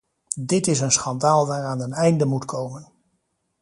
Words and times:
Dit 0.45 0.67
is 0.67 0.79
een 0.79 0.91
schandaal 0.91 1.47
waaraan 1.47 1.81
een 1.81 1.93
einde 1.93 2.25
moet 2.25 2.45
komen! 2.45 2.91